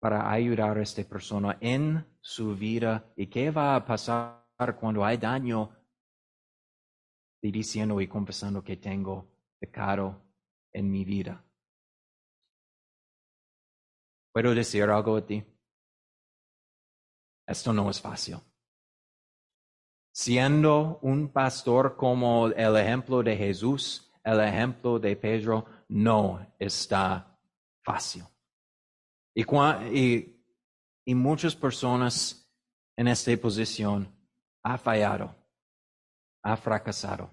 para 0.01 0.31
ayudar 0.31 0.79
a 0.79 0.83
esta 0.83 1.05
persona 1.05 1.59
en 1.61 2.05
su 2.21 2.57
vida 2.57 3.13
y 3.17 3.29
qué 3.29 3.51
va 3.51 3.77
a 3.77 3.85
pasar 3.85 4.43
cuando 4.79 5.05
hay 5.05 5.17
daño 5.17 5.71
y 7.41 7.51
diciendo 7.51 8.01
y 8.01 8.09
confesando 8.09 8.63
que 8.63 8.77
tengo 8.77 9.29
pecado 9.59 10.23
en 10.73 10.91
mi 10.91 11.05
vida. 11.05 11.45
¿Puedo 14.33 14.55
decir 14.55 14.85
algo 14.85 15.17
a 15.17 15.27
ti? 15.27 15.45
Esto 17.47 17.73
no 17.73 17.91
es 17.91 18.01
fácil. 18.01 18.37
Siendo 20.15 20.99
un 21.03 21.29
pastor 21.29 21.97
como 21.97 22.49
el 22.49 22.77
ejemplo 22.77 23.23
de 23.23 23.37
Jesús, 23.37 24.13
el 24.25 24.41
ejemplo 24.41 24.99
de 24.99 25.17
Pedro, 25.17 25.67
no 25.89 26.55
está 26.59 27.32
fácil. 27.83 28.25
Y, 29.35 29.43
y, 29.43 30.45
y 31.05 31.15
muchas 31.15 31.55
personas 31.55 32.51
en 32.97 33.09
esta 33.09 33.37
posición 33.37 34.09
han 34.63 34.79
fallado, 34.79 35.35
han 36.43 36.59
fracasado. 36.59 37.31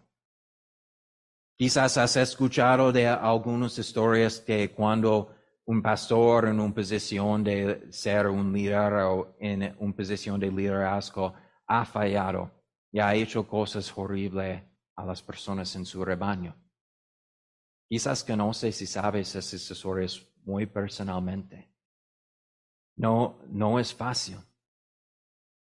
Quizás 1.58 1.98
has 1.98 2.16
escuchado 2.16 2.92
de 2.92 3.08
algunas 3.08 3.78
historias 3.78 4.40
que 4.40 4.72
cuando 4.72 5.36
un 5.66 5.82
pastor 5.82 6.48
en 6.48 6.60
una 6.60 6.74
posición 6.74 7.44
de 7.44 7.92
ser 7.92 8.28
un 8.28 8.52
líder 8.54 8.94
o 8.94 9.36
en 9.40 9.76
una 9.78 9.96
posición 9.96 10.40
de 10.40 10.50
liderazgo 10.50 11.34
ha 11.68 11.86
fallado 11.86 12.50
y 12.92 13.00
ha 13.00 13.14
hecho 13.14 13.48
cosas 13.48 13.92
horribles 13.96 14.64
a 14.96 15.06
las 15.06 15.22
personas 15.22 15.76
en 15.76 15.86
su 15.86 16.04
rebaño. 16.04 16.56
Quizás 17.88 18.24
conoces 18.24 18.82
y 18.82 18.88
sabes 18.88 19.36
esas 19.36 19.70
historias 19.70 20.29
muy 20.46 20.66
personalmente. 20.66 21.70
No, 22.96 23.40
no 23.48 23.80
es 23.80 23.94
fácil. 23.94 24.38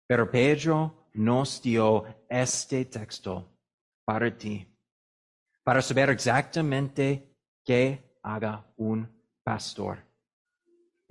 Pero 0.06 0.30
Pedro 0.30 1.08
nos 1.14 1.62
dio 1.62 2.04
este 2.28 2.84
texto 2.86 3.48
para 4.04 4.36
ti, 4.36 4.66
para 5.62 5.80
saber 5.80 6.10
exactamente 6.10 7.36
qué 7.64 8.18
haga 8.22 8.64
un 8.76 9.08
pastor. 9.44 9.98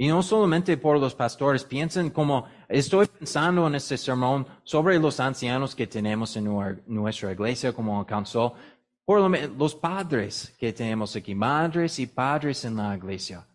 Y 0.01 0.08
no 0.08 0.24
solamente 0.24 0.78
por 0.78 0.98
los 0.98 1.13
pastores, 1.13 1.63
piensen 1.66 2.10
como 2.10 2.46
estoy 2.70 3.08
pensando 3.08 3.68
en 3.68 3.75
este 3.75 3.98
sermón 3.98 4.48
sobre 4.63 4.98
los 4.98 5.20
ancianos 5.20 5.75
que 5.75 5.88
tenemos 5.88 6.38
en 6.38 6.46
nuestra 6.88 7.34
iglesia, 7.34 7.74
como 7.74 8.00
alcanzó, 8.00 8.54
por 9.04 9.30
los 9.58 9.75
padres 9.75 10.56
que 10.58 10.72
tenemos 10.72 11.16
aquí, 11.16 11.36
madres 11.36 12.00
y 12.00 12.08
padres 12.08 12.63
en 12.63 12.78
la 12.78 12.96
iglesia. 12.96 13.46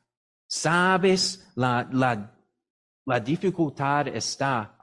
Sabes 0.47 1.51
la, 1.55 1.89
la, 1.93 3.21
dificultad 3.21 4.09
está 4.09 4.79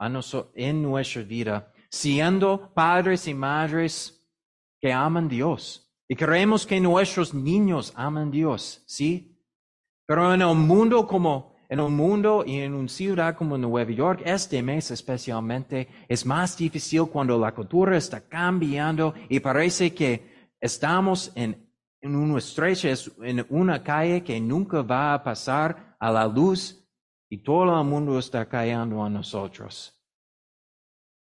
en 0.54 0.82
nuestra 0.82 1.22
vida, 1.22 1.72
siendo 1.88 2.72
padres 2.72 3.26
y 3.28 3.34
madres 3.34 4.22
que 4.80 4.92
aman 4.92 5.28
Dios. 5.28 5.88
Y 6.08 6.16
queremos 6.16 6.66
que 6.66 6.80
nuestros 6.80 7.32
niños 7.32 7.92
aman 7.96 8.30
Dios, 8.30 8.82
¿sí? 8.86 9.38
Pero 10.06 10.34
en 10.34 10.42
un 10.42 10.66
mundo 10.66 11.06
como, 11.06 11.54
en 11.68 11.80
un 11.80 11.96
mundo 11.96 12.44
y 12.46 12.58
en 12.58 12.74
una 12.74 12.88
ciudad 12.88 13.34
como 13.36 13.56
Nueva 13.56 13.90
York, 13.90 14.22
este 14.26 14.62
mes 14.62 14.90
especialmente, 14.90 15.88
es 16.08 16.26
más 16.26 16.56
difícil 16.56 17.06
cuando 17.06 17.38
la 17.38 17.54
cultura 17.54 17.96
está 17.96 18.20
cambiando 18.20 19.14
y 19.28 19.40
parece 19.40 19.94
que 19.94 20.50
estamos 20.60 21.32
en, 21.34 21.71
en 22.02 22.16
una 22.16 22.38
estrecha, 22.38 22.92
en 23.22 23.46
una 23.48 23.82
calle 23.82 24.22
que 24.22 24.38
nunca 24.40 24.82
va 24.82 25.14
a 25.14 25.22
pasar 25.22 25.96
a 25.98 26.10
la 26.10 26.26
luz 26.26 26.84
y 27.30 27.38
todo 27.38 27.80
el 27.80 27.86
mundo 27.86 28.18
está 28.18 28.46
cayendo 28.46 29.02
a 29.02 29.08
nosotros 29.08 29.98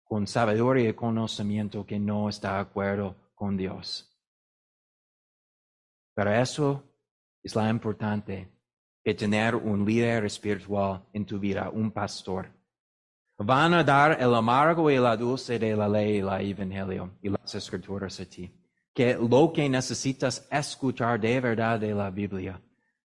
con 0.09 0.25
sabiduría 0.25 0.89
y 0.89 0.93
conocimiento 0.93 1.85
que 1.85 1.99
no 1.99 2.29
está 2.29 2.53
de 2.53 2.59
acuerdo 2.61 3.15
con 3.35 3.55
Dios. 3.55 4.09
Pero 6.15 6.33
eso 6.33 6.83
es 7.43 7.55
la 7.55 7.69
importante 7.69 8.49
que 9.03 9.13
tener 9.13 9.55
un 9.55 9.85
líder 9.85 10.25
espiritual 10.25 11.03
en 11.13 11.25
tu 11.25 11.39
vida, 11.39 11.69
un 11.69 11.91
pastor. 11.91 12.51
Van 13.37 13.73
a 13.73 13.83
dar 13.83 14.19
el 14.19 14.33
amargo 14.33 14.89
y 14.89 14.97
la 14.97 15.15
dulce 15.15 15.59
de 15.59 15.75
la 15.75 15.87
ley 15.87 16.17
y 16.17 16.21
la 16.21 16.41
evangelio 16.41 17.11
y 17.21 17.29
las 17.29 17.55
escrituras 17.55 18.19
a 18.19 18.25
ti. 18.25 18.51
Lo 18.99 19.53
que 19.53 19.69
necesitas 19.69 20.47
escuchar 20.51 21.19
de 21.19 21.39
verdad 21.39 21.79
de 21.79 21.93
la 21.93 22.09
Biblia, 22.09 22.61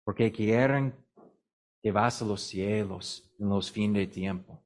porque 0.06 0.32
quieren 0.32 0.93
que 1.82 1.91
vas 1.91 2.21
a 2.21 2.25
los 2.25 2.41
cielos 2.41 3.30
en 3.39 3.49
los 3.49 3.69
fines 3.69 4.08
de 4.08 4.08
tiempo. 4.08 4.63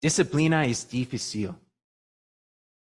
Disciplina 0.00 0.64
es 0.64 0.88
difícil, 0.88 1.52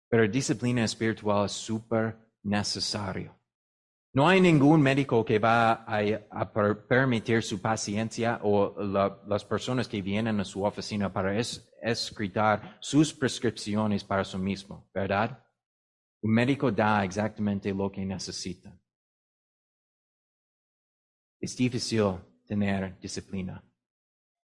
pero 0.09 0.27
disciplina 0.27 0.83
espiritual 0.83 1.45
es 1.45 1.51
súper 1.51 2.17
necesario. 2.43 3.35
No 4.13 4.27
hay 4.27 4.41
ningún 4.41 4.81
médico 4.81 5.23
que 5.23 5.37
va 5.37 5.85
a, 5.85 6.53
permitir 6.87 7.43
su 7.43 7.61
paciencia 7.61 8.39
o 8.41 8.73
las 9.27 9.45
personas 9.45 9.87
que 9.87 10.01
vienen 10.01 10.39
a 10.39 10.45
su 10.45 10.63
oficina 10.63 11.11
para 11.11 11.37
escritar 11.37 12.77
sus 12.79 13.13
prescripciones 13.13 14.03
para 14.03 14.23
sí 14.23 14.37
mismo, 14.37 14.89
¿verdad? 14.93 15.43
Un 16.21 16.31
médico 16.31 16.71
da 16.71 17.03
exactamente 17.03 17.73
lo 17.73 17.91
que 17.91 18.05
necesita. 18.05 18.71
Es 21.39 21.55
difícil 21.55 22.19
tener 22.45 22.99
disciplina, 22.99 23.63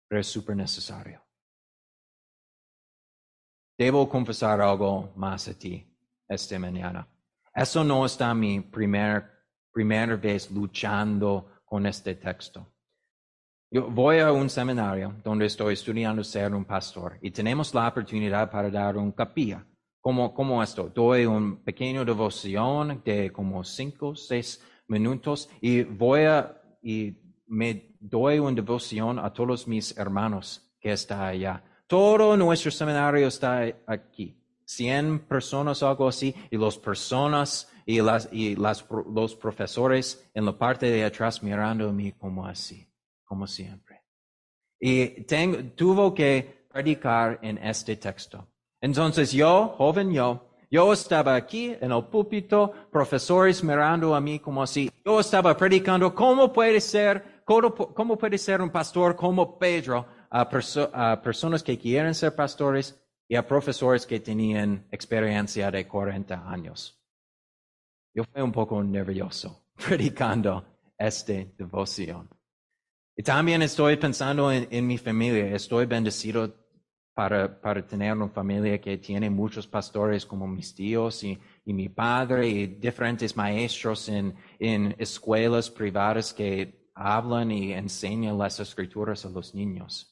pero 0.09 0.21
es 0.21 0.27
súper 0.27 0.57
necesario. 0.57 1.23
Debo 3.79 4.09
confesar 4.09 4.61
algo 4.61 5.13
más 5.17 5.49
a 5.49 5.59
ti 5.59 5.87
esta 6.29 6.59
mañana. 6.59 7.09
Eso 7.55 7.85
no 7.85 8.05
está 8.05 8.35
mi 8.35 8.61
primer 8.61 9.33
primera 9.73 10.17
vez 10.17 10.51
luchando 10.51 11.63
con 11.65 11.87
este 11.87 12.15
texto. 12.15 12.67
Yo 13.71 13.89
voy 13.91 14.19
a 14.19 14.31
un 14.31 14.51
seminario 14.51 15.15
donde 15.25 15.47
estoy 15.47 15.73
estudiando 15.73 16.23
ser 16.23 16.55
un 16.55 16.65
pastor 16.65 17.19
y 17.23 17.31
tenemos 17.31 17.73
la 17.73 17.89
oportunidad 17.89 18.51
para 18.51 18.71
dar 18.71 18.99
un 18.99 19.13
capilla. 19.13 19.67
Como, 20.03 20.35
como 20.35 20.63
esto, 20.63 20.91
doy 20.95 21.25
un 21.25 21.63
pequeño 21.63 22.05
devoción 22.05 23.01
de 23.05 23.33
como 23.33 23.65
cinco, 23.65 24.15
seis 24.15 24.61
minutos 24.89 25.49
y 25.61 25.85
voy 25.85 26.25
a, 26.25 26.61
y 26.83 27.17
me 27.47 27.95
doy 28.01 28.41
una 28.41 28.57
devoción 28.57 29.19
a 29.19 29.33
todos 29.33 29.67
mis 29.67 29.97
hermanos 29.97 30.61
que 30.81 30.93
están 30.93 31.21
allá. 31.21 31.63
Todo 31.87 32.37
nuestro 32.37 32.71
seminario 32.71 33.29
está 33.29 33.65
aquí. 33.87 34.37
Cien 34.65 35.21
personas, 35.21 35.83
algo 35.83 36.09
así, 36.09 36.35
y 36.51 36.57
las 36.57 36.77
personas 36.79 37.71
y, 37.87 38.01
las, 38.01 38.29
y 38.33 38.57
las, 38.57 38.85
los 39.15 39.37
profesores 39.37 40.31
en 40.35 40.47
la 40.47 40.59
parte 40.59 40.87
de 40.91 41.05
atrás 41.05 41.43
mirando 41.43 41.89
a 41.89 41.93
mí 41.93 42.13
como 42.13 42.47
así, 42.47 42.89
como 43.25 43.47
siempre. 43.47 44.03
Y 44.81 45.23
tengo, 45.27 45.59
tuvo 45.77 46.13
que 46.13 46.67
predicar 46.73 47.39
en 47.43 47.59
este 47.59 47.97
texto. 47.97 48.49
Entonces 48.83 49.33
yo, 49.33 49.75
joven 49.79 50.13
yo, 50.13 50.45
yo 50.71 50.93
estaba 50.93 51.35
aquí 51.35 51.75
en 51.81 51.93
el 51.93 52.05
púlpito, 52.05 52.73
profesores 52.91 53.63
mirando 53.63 54.15
a 54.15 54.21
mí 54.21 54.39
como 54.41 54.63
así. 54.63 54.91
Yo 55.05 55.21
estaba 55.21 55.57
predicando 55.57 56.15
cómo 56.15 56.53
puede 56.53 56.81
ser, 56.81 57.43
cómo, 57.45 58.19
puede 58.19 58.37
ser 58.37 58.61
un 58.61 58.71
pastor 58.71 59.17
como 59.17 59.59
Pedro 59.59 60.07
a, 60.31 60.49
a 60.93 61.23
personas 61.23 61.63
que 61.63 61.79
quieren 61.79 62.15
ser 62.15 62.35
pastores 62.35 63.01
y 63.29 63.37
a 63.37 63.47
profesores 63.47 64.07
que 64.07 64.21
tenían 64.21 64.87
experiencia 64.91 65.71
de 65.71 65.87
40 65.87 66.51
años. 66.51 67.01
Yo 68.15 68.25
fui 68.25 68.43
un 68.43 68.53
poco 68.53 68.83
nervioso 68.83 69.65
predicando 69.87 70.65
esta 70.99 71.33
devoción. 71.57 72.29
Y 73.17 73.23
también 73.23 73.63
estoy 73.63 73.97
pensando 73.97 74.51
en, 74.51 74.87
mi 74.87 74.99
familia. 74.99 75.55
Estoy 75.55 75.87
bendecido 75.87 76.62
para, 77.15 77.61
para, 77.61 77.87
tener 77.87 78.13
una 78.15 78.29
familia 78.29 78.81
que 78.81 78.97
tiene 78.99 79.29
muchos 79.29 79.67
pastores 79.67 80.25
como 80.25 80.47
mis 80.47 80.75
tíos 80.75 81.23
y, 81.25 81.39
y 81.65 81.73
mi 81.73 81.89
padre 81.89 82.49
y 82.49 82.67
diferentes 82.67 83.37
maestros 83.37 84.09
en, 84.09 84.35
en 84.59 84.95
escuelas 84.99 85.71
privadas 85.71 86.33
que 86.33 86.91
hablan 86.95 87.51
y 87.51 87.73
enseñan 87.73 88.39
las 88.39 88.59
escrituras 88.61 89.25
a 89.25 89.31
los 89.31 89.55
niños. 89.55 90.09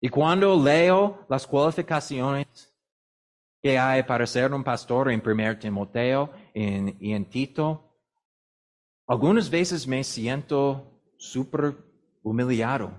Y 0.00 0.08
cuando 0.08 0.56
leo 0.62 1.26
las 1.28 1.46
cualificaciones 1.46 2.74
que 3.62 3.78
hay 3.78 4.02
para 4.04 4.26
ser 4.26 4.52
un 4.54 4.64
pastor 4.64 5.10
en 5.10 5.22
1 5.24 5.58
Timoteo 5.58 6.30
y 6.54 7.12
en 7.12 7.24
Tito, 7.26 7.90
algunas 9.06 9.50
veces 9.50 9.86
me 9.86 10.02
siento 10.02 11.02
súper 11.18 11.76
humillado. 12.22 12.92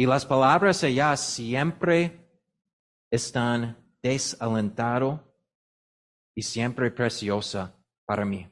Y 0.00 0.06
las 0.06 0.24
palabras 0.24 0.84
allá 0.84 1.16
siempre 1.16 2.24
están 3.10 3.76
desalentado 4.00 5.18
y 6.36 6.42
siempre 6.42 6.92
preciosa 6.92 7.74
para 8.06 8.24
mí. 8.24 8.48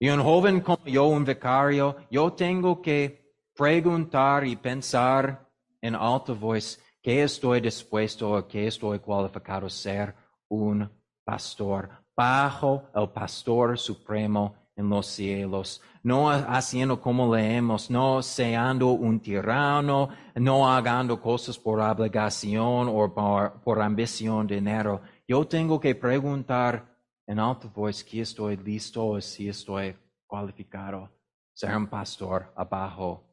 Y 0.00 0.08
un 0.08 0.20
joven 0.20 0.62
como 0.62 0.84
yo, 0.86 1.06
un 1.06 1.24
vicario, 1.24 1.96
yo 2.10 2.32
tengo 2.32 2.82
que 2.82 3.36
preguntar 3.54 4.44
y 4.44 4.56
pensar 4.56 5.48
en 5.80 5.94
alta 5.94 6.32
voz 6.32 6.80
que 7.00 7.22
estoy 7.22 7.60
dispuesto 7.60 8.32
o 8.32 8.48
que 8.48 8.66
estoy 8.66 8.98
cualificado 8.98 9.68
a 9.68 9.70
ser 9.70 10.12
un 10.48 10.90
pastor 11.22 11.88
bajo 12.16 12.90
el 12.96 13.08
pastor 13.10 13.78
supremo 13.78 14.56
en 14.74 14.88
los 14.88 15.06
cielos, 15.06 15.80
no 16.02 16.30
haciendo 16.30 17.00
como 17.00 17.34
leemos, 17.34 17.90
no 17.90 18.22
seando 18.22 18.88
un 18.88 19.20
tirano, 19.20 20.08
no 20.34 20.72
haciendo 20.72 21.20
cosas 21.20 21.58
por 21.58 21.80
obligación 21.80 22.88
o 22.88 23.14
por, 23.14 23.60
por 23.62 23.80
ambición 23.80 24.46
de 24.46 24.56
dinero. 24.56 25.02
Yo 25.26 25.46
tengo 25.46 25.78
que 25.78 25.94
preguntar 25.94 26.92
en 27.26 27.38
alta 27.38 27.68
voz 27.68 28.02
que 28.02 28.20
estoy 28.20 28.56
listo 28.56 29.06
o 29.06 29.20
si 29.20 29.48
estoy 29.48 29.96
cualificado 30.26 31.10
ser 31.54 31.76
un 31.76 31.86
pastor 31.86 32.52
abajo 32.56 33.24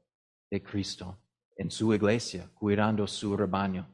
de 0.49 0.61
Cristo 0.61 1.17
en 1.57 1.71
su 1.71 1.93
iglesia, 1.93 2.49
cuidando 2.53 3.07
su 3.07 3.35
rebaño. 3.35 3.87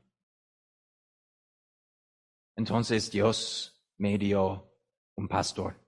Entonces 2.56 3.10
Dios 3.12 3.74
me 3.98 4.18
dio 4.18 4.72
un 5.16 5.28
pastor. 5.28 5.85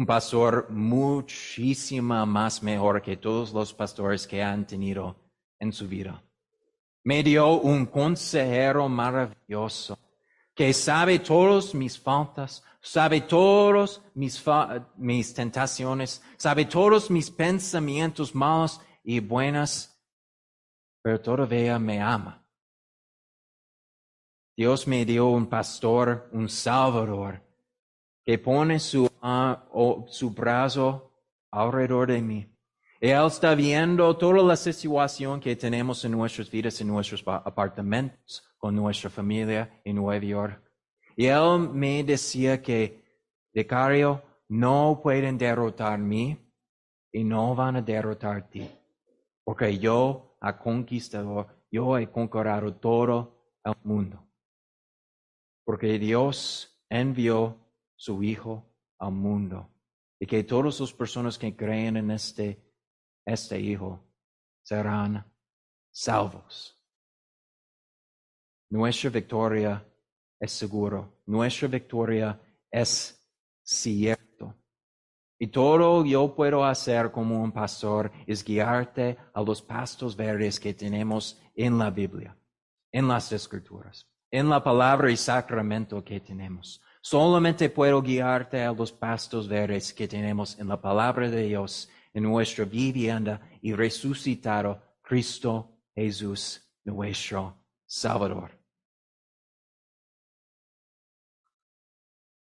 Un 0.00 0.06
pastor 0.06 0.70
muchísimo 0.70 2.24
más 2.24 2.62
mejor 2.62 3.02
que 3.02 3.18
todos 3.18 3.52
los 3.52 3.74
pastores 3.74 4.26
que 4.26 4.42
han 4.42 4.66
tenido 4.66 5.14
en 5.58 5.74
su 5.74 5.86
vida. 5.86 6.24
Me 7.04 7.22
dio 7.22 7.60
un 7.60 7.84
consejero 7.84 8.88
maravilloso 8.88 9.98
que 10.54 10.72
sabe 10.72 11.18
todas 11.18 11.74
mis 11.74 12.00
faltas, 12.00 12.64
sabe 12.80 13.20
todas 13.20 14.00
mis, 14.14 14.42
mis 14.96 15.34
tentaciones, 15.34 16.22
sabe 16.38 16.64
todos 16.64 17.10
mis 17.10 17.30
pensamientos 17.30 18.34
malos 18.34 18.80
y 19.04 19.20
buenas, 19.20 20.02
pero 21.02 21.20
todavía 21.20 21.78
me 21.78 22.00
ama. 22.00 22.42
Dios 24.56 24.86
me 24.86 25.04
dio 25.04 25.26
un 25.26 25.46
pastor, 25.46 26.30
un 26.32 26.48
salvador, 26.48 27.49
que 28.30 28.38
pone 28.38 28.78
su, 28.78 29.06
uh, 29.22 30.06
su 30.06 30.30
brazo 30.30 31.10
alrededor 31.50 32.12
de 32.12 32.22
mí. 32.22 32.46
Él 33.00 33.26
está 33.26 33.56
viendo 33.56 34.16
toda 34.16 34.40
la 34.44 34.54
situación 34.54 35.40
que 35.40 35.56
tenemos 35.56 36.04
en 36.04 36.12
nuestras 36.12 36.48
vidas, 36.48 36.80
en 36.80 36.86
nuestros 36.86 37.24
apartamentos, 37.26 38.48
con 38.56 38.76
nuestra 38.76 39.10
familia 39.10 39.80
en 39.84 39.96
Nueva 39.96 40.24
York. 40.24 40.62
Y 41.16 41.26
él 41.26 41.70
me 41.72 42.04
decía 42.04 42.62
que, 42.62 43.02
Decario, 43.52 44.22
no 44.48 45.00
pueden 45.02 45.36
derrotar 45.36 45.98
mí 45.98 46.38
y 47.10 47.24
no 47.24 47.56
van 47.56 47.78
a 47.78 47.82
derrotar 47.82 48.48
ti. 48.48 48.70
Porque 49.42 49.76
yo 49.76 50.36
he 50.40 50.56
conquistado, 50.56 51.48
yo 51.68 51.98
he 51.98 52.08
conquistado 52.08 52.72
todo 52.74 53.56
el 53.64 53.74
mundo. 53.82 54.24
Porque 55.64 55.98
Dios 55.98 56.80
envió 56.88 57.56
su 58.00 58.22
Hijo 58.22 58.64
al 58.98 59.12
mundo 59.12 59.68
y 60.18 60.26
que 60.26 60.42
todas 60.42 60.80
las 60.80 60.92
personas 60.94 61.36
que 61.36 61.54
creen 61.54 61.98
en 61.98 62.10
este, 62.10 62.58
este 63.26 63.60
Hijo 63.60 64.02
serán 64.62 65.22
salvos. 65.90 66.80
Nuestra 68.70 69.10
victoria 69.10 69.86
es 70.38 70.50
seguro, 70.50 71.20
nuestra 71.26 71.68
victoria 71.68 72.40
es 72.70 73.22
cierto. 73.62 74.54
Y 75.38 75.48
todo 75.48 76.02
yo 76.06 76.34
puedo 76.34 76.64
hacer 76.64 77.10
como 77.10 77.42
un 77.42 77.52
pastor 77.52 78.10
es 78.26 78.42
guiarte 78.42 79.18
a 79.34 79.42
los 79.42 79.60
pastos 79.60 80.16
verdes 80.16 80.58
que 80.58 80.72
tenemos 80.72 81.38
en 81.54 81.76
la 81.76 81.90
Biblia, 81.90 82.34
en 82.92 83.08
las 83.08 83.30
escrituras, 83.30 84.10
en 84.30 84.48
la 84.48 84.64
palabra 84.64 85.10
y 85.10 85.18
sacramento 85.18 86.02
que 86.02 86.18
tenemos. 86.20 86.80
Solamente 87.02 87.70
puedo 87.70 88.02
guiarte 88.02 88.62
a 88.62 88.72
los 88.72 88.92
pastos 88.92 89.48
verdes 89.48 89.94
que 89.94 90.06
tenemos 90.06 90.58
en 90.58 90.68
la 90.68 90.80
palabra 90.80 91.30
de 91.30 91.44
Dios, 91.44 91.88
en 92.12 92.24
nuestra 92.24 92.64
vivienda 92.64 93.40
y 93.62 93.72
resucitado 93.72 94.82
Cristo 95.02 95.78
Jesús, 95.94 96.62
nuestro 96.84 97.56
Salvador. 97.86 98.50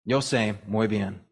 Yo 0.05 0.21
sé 0.21 0.61
muy 0.67 0.87
bien 0.87 1.25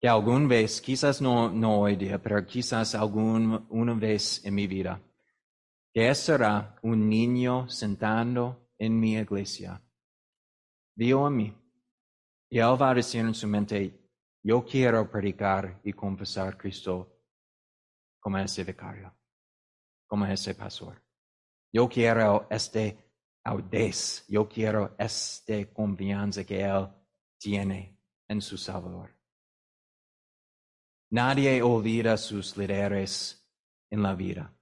que 0.00 0.08
alguna 0.08 0.46
vez, 0.46 0.80
quizás 0.80 1.20
no, 1.20 1.50
no 1.50 1.80
hoy 1.80 1.96
día, 1.96 2.22
pero 2.22 2.46
quizás 2.46 2.94
alguna 2.94 3.94
vez 3.94 4.44
en 4.44 4.54
mi 4.54 4.66
vida, 4.66 5.00
que 5.92 6.14
será 6.14 6.76
un 6.82 7.08
niño 7.08 7.68
sentando 7.68 8.70
en 8.78 8.98
mi 8.98 9.16
iglesia, 9.16 9.82
vio 10.94 11.26
a 11.26 11.30
mí, 11.30 11.52
y 12.54 12.60
él 12.60 12.80
va 12.80 12.90
a 12.90 12.94
decir 12.94 13.20
en 13.20 13.34
su 13.34 13.48
mente, 13.48 14.00
yo 14.40 14.64
quiero 14.64 15.10
predicar 15.10 15.80
y 15.82 15.92
confesar 15.92 16.56
Cristo 16.56 17.20
como 18.20 18.38
ese 18.38 18.62
vicario, 18.62 19.12
como 20.06 20.24
ese 20.26 20.54
pastor. 20.54 21.02
Yo 21.72 21.88
quiero 21.88 22.46
este 22.48 23.12
audaz, 23.42 24.24
yo 24.28 24.48
quiero 24.48 24.94
esta 24.96 25.66
confianza 25.72 26.44
que 26.44 26.62
Él 26.62 26.86
tiene 27.40 27.98
en 28.28 28.40
su 28.40 28.56
Salvador. 28.56 29.10
Nadie 31.10 31.60
olvida 31.60 32.16
sus 32.16 32.56
líderes 32.56 33.44
en 33.90 34.00
la 34.00 34.14
vida, 34.14 34.56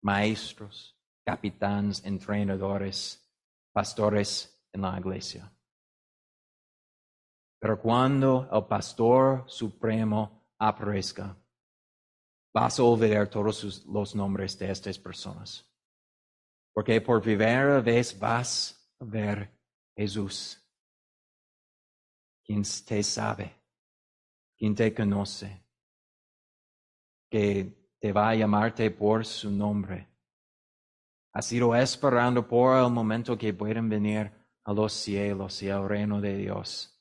maestros, 0.00 0.96
capitanes, 1.24 2.04
entrenadores, 2.04 3.28
pastores 3.72 4.64
en 4.72 4.82
la 4.82 4.96
iglesia. 4.96 5.52
Pero 7.62 7.80
cuando 7.80 8.48
el 8.50 8.64
pastor 8.64 9.44
supremo 9.46 10.52
aparezca, 10.58 11.36
vas 12.52 12.80
a 12.80 12.82
olvidar 12.82 13.28
todos 13.28 13.86
los 13.86 14.16
nombres 14.16 14.58
de 14.58 14.68
estas 14.68 14.98
personas. 14.98 15.64
Porque 16.74 17.00
por 17.00 17.22
primera 17.22 17.80
vez 17.80 18.18
vas 18.18 18.92
a 18.98 19.04
ver 19.04 19.48
Jesús, 19.94 20.60
quien 22.44 22.64
te 22.84 23.00
sabe, 23.04 23.54
quien 24.58 24.74
te 24.74 24.92
conoce, 24.92 25.64
que 27.30 27.94
te 28.00 28.12
va 28.12 28.30
a 28.30 28.34
llamarte 28.34 28.90
por 28.90 29.24
su 29.24 29.52
nombre. 29.52 30.08
Ha 31.32 31.40
sido 31.40 31.76
esperando 31.76 32.44
por 32.44 32.76
el 32.84 32.90
momento 32.90 33.38
que 33.38 33.54
pueden 33.54 33.88
venir 33.88 34.32
a 34.64 34.72
los 34.72 34.92
cielos 34.92 35.62
y 35.62 35.70
al 35.70 35.88
reino 35.88 36.20
de 36.20 36.36
Dios. 36.36 36.91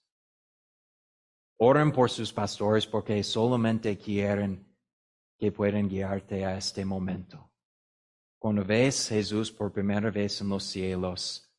Oren 1.63 1.91
por 1.91 2.09
sus 2.09 2.33
pastores 2.33 2.87
porque 2.87 3.23
solamente 3.23 3.95
quieren 3.95 4.65
que 5.37 5.51
puedan 5.51 5.87
guiarte 5.87 6.43
a 6.43 6.57
este 6.57 6.83
momento. 6.83 7.51
Cuando 8.39 8.65
ves 8.65 9.09
Jesús 9.09 9.51
por 9.51 9.71
primera 9.71 10.09
vez 10.09 10.41
en 10.41 10.49
los 10.49 10.63
cielos, 10.63 11.53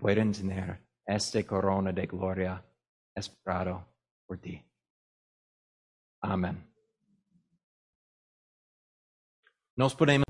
pueden 0.00 0.32
tener 0.32 0.82
esta 1.04 1.44
corona 1.44 1.92
de 1.92 2.06
gloria 2.06 2.64
esperado 3.14 3.86
por 4.26 4.38
ti. 4.38 4.64
Amén. 6.22 6.72
Nos 9.76 9.94
podemos 9.94 10.24